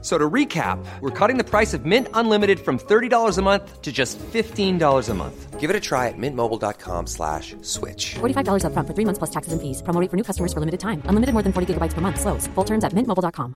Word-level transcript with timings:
So 0.00 0.16
to 0.16 0.30
recap, 0.30 0.78
we're 1.00 1.10
cutting 1.10 1.38
the 1.38 1.44
price 1.44 1.74
of 1.74 1.84
Mint 1.84 2.06
Unlimited 2.14 2.60
from 2.60 2.78
$30 2.78 3.36
a 3.36 3.42
month 3.42 3.82
to 3.82 3.90
just 3.90 4.16
$15 4.32 5.08
a 5.08 5.14
month. 5.14 5.58
Give 5.58 5.70
it 5.70 5.74
a 5.74 5.80
try 5.80 6.06
at 6.06 6.14
mintmobile.com 6.16 7.08
slash 7.08 7.56
switch. 7.62 8.14
$45 8.20 8.62
upfront 8.62 8.86
for 8.86 8.94
three 8.94 9.04
months 9.04 9.18
plus 9.18 9.30
taxes 9.30 9.52
and 9.52 9.60
fees. 9.60 9.82
Promo 9.82 10.00
rate 10.00 10.08
for 10.08 10.16
new 10.16 10.22
customers 10.22 10.52
for 10.52 10.60
limited 10.60 10.78
time. 10.78 11.02
Unlimited 11.06 11.32
more 11.34 11.42
than 11.42 11.52
40 11.52 11.74
gigabytes 11.74 11.94
per 11.94 12.00
month. 12.00 12.20
Slows. 12.20 12.46
Full 12.54 12.64
terms 12.64 12.84
at 12.84 12.92
mintmobile.com. 12.94 13.54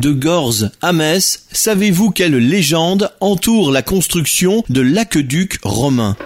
De 0.00 0.12
Gorze 0.12 0.72
à 0.82 0.92
Metz, 0.92 1.46
savez-vous 1.52 2.10
quelle 2.10 2.36
légende 2.36 3.10
entoure 3.20 3.70
la 3.72 3.82
construction 3.82 4.62
de 4.68 4.82
l'aqueduc 4.82 5.58
romain? 5.64 6.16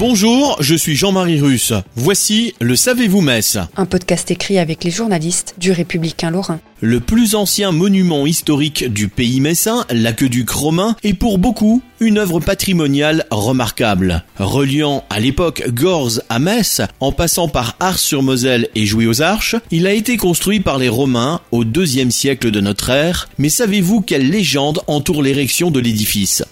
Bonjour, 0.00 0.56
je 0.60 0.74
suis 0.74 0.96
Jean-Marie 0.96 1.42
Russe. 1.42 1.74
Voici 1.94 2.54
le 2.58 2.74
Savez-vous 2.74 3.20
Metz 3.20 3.58
Un 3.76 3.84
podcast 3.84 4.30
écrit 4.30 4.58
avec 4.58 4.82
les 4.82 4.90
journalistes 4.90 5.56
du 5.58 5.72
Républicain 5.72 6.30
Lorrain. 6.30 6.58
Le 6.80 7.00
plus 7.00 7.34
ancien 7.34 7.70
monument 7.70 8.24
historique 8.24 8.90
du 8.90 9.08
pays 9.08 9.42
messin, 9.42 9.84
l'aqueduc 9.90 10.48
romain, 10.48 10.96
est 11.02 11.12
pour 11.12 11.36
beaucoup 11.36 11.82
une 12.00 12.16
œuvre 12.16 12.40
patrimoniale 12.40 13.26
remarquable. 13.30 14.24
Reliant 14.38 15.04
à 15.10 15.20
l'époque 15.20 15.68
Gorze 15.68 16.22
à 16.30 16.38
Metz, 16.38 16.80
en 17.00 17.12
passant 17.12 17.48
par 17.48 17.76
Ars-sur-Moselle 17.78 18.70
et 18.74 18.86
Jouy 18.86 19.06
aux 19.06 19.20
Arches, 19.20 19.56
il 19.70 19.86
a 19.86 19.92
été 19.92 20.16
construit 20.16 20.60
par 20.60 20.78
les 20.78 20.88
Romains 20.88 21.42
au 21.50 21.64
deuxième 21.64 22.10
siècle 22.10 22.50
de 22.50 22.62
notre 22.62 22.88
ère, 22.88 23.28
mais 23.36 23.50
savez-vous 23.50 24.00
quelle 24.00 24.30
légende 24.30 24.80
entoure 24.86 25.22
l'érection 25.22 25.70
de 25.70 25.78
l'édifice? 25.78 26.42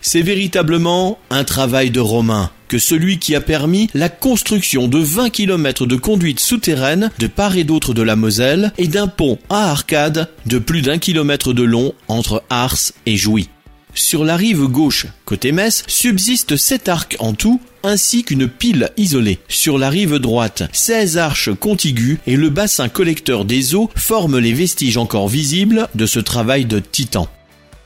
C'est 0.00 0.22
véritablement 0.22 1.18
un 1.30 1.44
travail 1.44 1.90
de 1.90 2.00
Romain 2.00 2.50
que 2.70 2.78
celui 2.78 3.18
qui 3.18 3.34
a 3.34 3.40
permis 3.40 3.90
la 3.94 4.08
construction 4.08 4.86
de 4.86 4.98
20 4.98 5.30
km 5.30 5.86
de 5.86 5.96
conduites 5.96 6.38
souterraines 6.38 7.10
de 7.18 7.26
part 7.26 7.56
et 7.56 7.64
d'autre 7.64 7.94
de 7.94 8.02
la 8.02 8.14
Moselle 8.14 8.72
et 8.78 8.86
d'un 8.86 9.08
pont 9.08 9.38
à 9.50 9.70
arcade 9.72 10.28
de 10.46 10.58
plus 10.60 10.80
d'un 10.80 10.98
kilomètre 10.98 11.52
de 11.52 11.64
long 11.64 11.92
entre 12.06 12.44
Ars 12.48 12.92
et 13.06 13.16
Jouy. 13.16 13.48
Sur 13.92 14.24
la 14.24 14.36
rive 14.36 14.66
gauche, 14.66 15.06
côté 15.24 15.50
Metz, 15.50 15.82
subsistent 15.88 16.56
sept 16.56 16.88
arcs 16.88 17.16
en 17.18 17.32
tout, 17.32 17.60
ainsi 17.82 18.22
qu'une 18.22 18.46
pile 18.46 18.90
isolée. 18.96 19.40
Sur 19.48 19.76
la 19.76 19.90
rive 19.90 20.18
droite, 20.18 20.62
16 20.72 21.18
arches 21.18 21.52
contiguës 21.52 22.18
et 22.28 22.36
le 22.36 22.50
bassin 22.50 22.88
collecteur 22.88 23.44
des 23.44 23.74
eaux 23.74 23.90
forment 23.96 24.38
les 24.38 24.52
vestiges 24.52 24.96
encore 24.96 25.28
visibles 25.28 25.88
de 25.96 26.06
ce 26.06 26.20
travail 26.20 26.66
de 26.66 26.78
titan. 26.78 27.28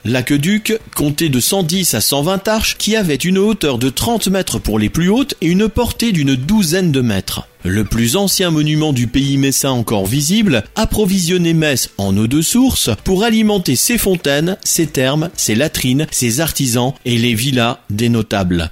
L'aqueduc 0.07 0.79
comptait 0.95 1.31
de 1.31 1.41
110 1.41 1.95
à 1.95 2.01
120 2.03 2.47
arches 2.49 2.77
qui 2.77 2.95
avaient 2.95 3.15
une 3.15 3.39
hauteur 3.39 3.79
de 3.79 3.89
30 3.89 4.29
mètres 4.29 4.59
pour 4.59 4.79
les 4.79 4.91
plus 4.91 5.09
hautes 5.09 5.35
et 5.41 5.47
une 5.47 5.71
portée 5.71 6.13
d'une 6.13 6.35
douzaine 6.35 6.93
de 6.93 7.01
mètres. 7.01 7.49
Le 7.65 7.85
plus 7.85 8.17
ancien 8.17 8.51
monument 8.51 8.93
du 8.93 9.07
pays 9.07 9.39
messin 9.39 9.71
encore 9.71 10.05
visible 10.05 10.65
approvisionnait 10.77 11.55
Metz 11.55 11.89
en 11.97 12.15
eau 12.19 12.27
de 12.27 12.43
source 12.43 12.91
pour 13.03 13.25
alimenter 13.25 13.77
ses 13.77 13.97
fontaines, 13.97 14.59
ses 14.63 14.89
thermes, 14.89 15.31
ses 15.37 15.55
latrines, 15.55 16.07
ses 16.11 16.41
artisans 16.41 16.93
et 17.07 17.17
les 17.17 17.35
villas 17.35 17.79
des 17.89 18.11
notables. 18.11 18.71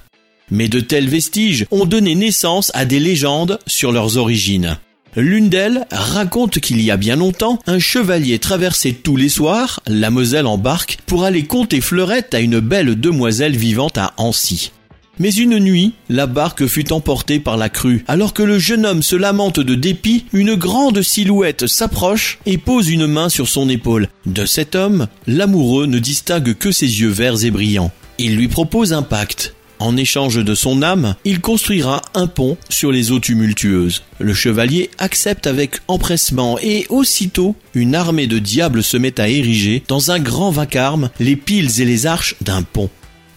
Mais 0.51 0.67
de 0.67 0.81
tels 0.81 1.09
vestiges 1.09 1.65
ont 1.71 1.85
donné 1.85 2.13
naissance 2.13 2.69
à 2.75 2.85
des 2.85 2.99
légendes 2.99 3.57
sur 3.65 3.91
leurs 3.91 4.17
origines. 4.17 4.77
L'une 5.15 5.49
d'elles 5.49 5.85
raconte 5.91 6.59
qu'il 6.59 6.81
y 6.81 6.89
a 6.89 6.97
bien 6.97 7.15
longtemps, 7.15 7.59
un 7.67 7.77
chevalier 7.77 8.39
traversait 8.39 8.93
tous 8.93 9.15
les 9.15 9.29
soirs 9.29 9.79
la 9.87 10.09
Moselle 10.09 10.47
en 10.47 10.57
barque 10.57 10.97
pour 11.05 11.23
aller 11.23 11.43
compter 11.43 11.81
fleurette 11.81 12.33
à 12.33 12.39
une 12.39 12.59
belle 12.59 12.99
demoiselle 12.99 13.55
vivante 13.55 13.97
à 13.99 14.13
Ancy. 14.17 14.71
Mais 15.19 15.31
une 15.31 15.59
nuit, 15.59 15.93
la 16.09 16.25
barque 16.25 16.65
fut 16.65 16.91
emportée 16.91 17.39
par 17.39 17.57
la 17.57 17.69
crue. 17.69 18.03
Alors 18.07 18.33
que 18.33 18.41
le 18.41 18.57
jeune 18.57 18.87
homme 18.87 19.03
se 19.03 19.15
lamente 19.15 19.59
de 19.59 19.75
dépit, 19.75 20.25
une 20.33 20.55
grande 20.55 21.03
silhouette 21.03 21.67
s'approche 21.67 22.39
et 22.47 22.57
pose 22.57 22.89
une 22.89 23.05
main 23.05 23.29
sur 23.29 23.47
son 23.47 23.69
épaule. 23.69 24.07
De 24.25 24.47
cet 24.47 24.73
homme, 24.73 25.07
l'amoureux 25.27 25.85
ne 25.85 25.99
distingue 25.99 26.55
que 26.55 26.71
ses 26.71 27.01
yeux 27.01 27.09
verts 27.09 27.45
et 27.45 27.51
brillants. 27.51 27.91
Il 28.17 28.35
lui 28.35 28.47
propose 28.47 28.93
un 28.93 29.03
pacte. 29.03 29.53
En 29.83 29.97
échange 29.97 30.41
de 30.41 30.55
son 30.55 30.81
âme, 30.81 31.15
il 31.25 31.41
construira 31.41 32.03
un 32.13 32.27
pont 32.27 32.55
sur 32.69 32.89
les 32.89 33.11
eaux 33.11 33.19
tumultueuses. 33.19 34.01
Le 34.17 34.33
chevalier 34.33 34.89
accepte 34.97 35.45
avec 35.45 35.75
empressement 35.89 36.57
et 36.61 36.85
aussitôt, 36.87 37.53
une 37.73 37.93
armée 37.93 38.27
de 38.27 38.39
diables 38.39 38.81
se 38.81 38.95
met 38.95 39.19
à 39.19 39.27
ériger, 39.27 39.83
dans 39.89 40.09
un 40.09 40.19
grand 40.19 40.51
vacarme, 40.51 41.09
les 41.19 41.35
piles 41.35 41.81
et 41.81 41.85
les 41.85 42.05
arches 42.05 42.35
d'un 42.39 42.63
pont. 42.63 42.89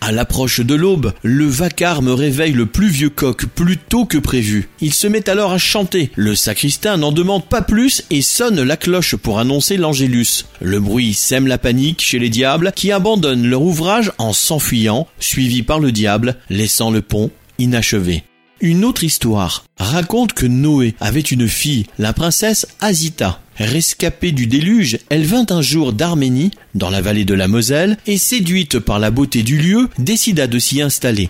À 0.06 0.12
l'approche 0.12 0.60
de 0.60 0.76
l'aube, 0.76 1.12
le 1.24 1.46
vacarme 1.46 2.10
réveille 2.10 2.52
le 2.52 2.66
plus 2.66 2.86
vieux 2.86 3.10
coq 3.10 3.44
plus 3.46 3.76
tôt 3.76 4.04
que 4.04 4.18
prévu. 4.18 4.68
Il 4.80 4.94
se 4.94 5.08
met 5.08 5.28
alors 5.28 5.50
à 5.50 5.58
chanter. 5.58 6.12
Le 6.14 6.36
sacristain 6.36 6.96
n'en 6.96 7.10
demande 7.10 7.44
pas 7.46 7.60
plus 7.60 8.04
et 8.10 8.22
sonne 8.22 8.62
la 8.62 8.76
cloche 8.76 9.16
pour 9.16 9.40
annoncer 9.40 9.76
l'angélus. 9.76 10.46
Le 10.60 10.78
bruit 10.78 11.12
sème 11.12 11.48
la 11.48 11.58
panique 11.58 12.02
chez 12.02 12.20
les 12.20 12.28
diables 12.28 12.70
qui 12.76 12.92
abandonnent 12.92 13.48
leur 13.48 13.62
ouvrage 13.62 14.12
en 14.18 14.32
s'enfuyant, 14.32 15.08
suivis 15.18 15.64
par 15.64 15.80
le 15.80 15.90
diable, 15.90 16.36
laissant 16.50 16.92
le 16.92 17.02
pont 17.02 17.32
inachevé. 17.58 18.22
Une 18.62 18.86
autre 18.86 19.04
histoire 19.04 19.64
raconte 19.76 20.32
que 20.32 20.46
Noé 20.46 20.94
avait 20.98 21.20
une 21.20 21.46
fille, 21.46 21.84
la 21.98 22.14
princesse 22.14 22.66
Azita. 22.80 23.40
Rescapée 23.58 24.32
du 24.32 24.46
déluge, 24.46 24.98
elle 25.10 25.26
vint 25.26 25.44
un 25.50 25.60
jour 25.60 25.92
d'Arménie, 25.92 26.52
dans 26.74 26.88
la 26.88 27.02
vallée 27.02 27.26
de 27.26 27.34
la 27.34 27.48
Moselle, 27.48 27.98
et 28.06 28.16
séduite 28.16 28.78
par 28.78 28.98
la 28.98 29.10
beauté 29.10 29.42
du 29.42 29.58
lieu, 29.58 29.90
décida 29.98 30.46
de 30.46 30.58
s'y 30.58 30.80
installer. 30.80 31.28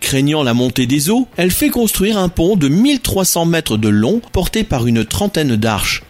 Craignant 0.00 0.42
la 0.42 0.52
montée 0.52 0.86
des 0.86 1.08
eaux, 1.08 1.28
elle 1.38 1.50
fait 1.50 1.70
construire 1.70 2.18
un 2.18 2.28
pont 2.28 2.56
de 2.56 2.68
1300 2.68 3.46
mètres 3.46 3.78
de 3.78 3.88
long, 3.88 4.20
porté 4.32 4.62
par 4.62 4.86
une 4.86 5.06
trentaine 5.06 5.56
d'arches. 5.56 6.02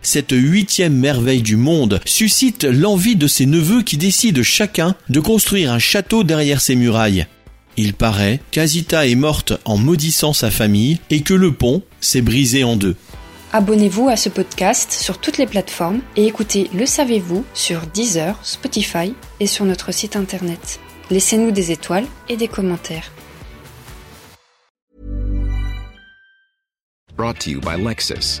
Cette 0.00 0.32
huitième 0.32 0.96
merveille 0.96 1.42
du 1.42 1.56
monde 1.56 2.00
suscite 2.06 2.64
l'envie 2.64 3.16
de 3.16 3.26
ses 3.26 3.44
neveux 3.44 3.82
qui 3.82 3.98
décident 3.98 4.42
chacun 4.42 4.94
de 5.10 5.20
construire 5.20 5.70
un 5.70 5.78
château 5.78 6.24
derrière 6.24 6.62
ses 6.62 6.76
murailles. 6.76 7.26
Il 7.76 7.94
paraît 7.94 8.40
qu'Azita 8.50 9.06
est 9.06 9.16
morte 9.16 9.52
en 9.64 9.76
maudissant 9.76 10.32
sa 10.32 10.50
famille 10.50 10.98
et 11.10 11.22
que 11.22 11.34
le 11.34 11.52
pont 11.52 11.82
s'est 12.00 12.22
brisé 12.22 12.62
en 12.62 12.76
deux. 12.76 12.96
Abonnez-vous 13.52 14.08
à 14.08 14.16
ce 14.16 14.28
podcast 14.28 14.92
sur 14.92 15.18
toutes 15.18 15.38
les 15.38 15.46
plateformes 15.46 16.00
et 16.16 16.26
écoutez 16.26 16.70
Le 16.74 16.86
Savez-vous 16.86 17.44
sur 17.54 17.82
Deezer, 17.86 18.38
Spotify 18.42 19.14
et 19.40 19.46
sur 19.46 19.64
notre 19.64 19.92
site 19.92 20.16
internet. 20.16 20.80
Laissez-nous 21.10 21.50
des 21.50 21.70
étoiles 21.70 22.06
et 22.28 22.36
des 22.36 22.48
commentaires. 22.48 23.12
Brought 27.16 27.38
to 27.40 27.50
you 27.50 27.60
by 27.60 27.76
Lexus. 27.76 28.40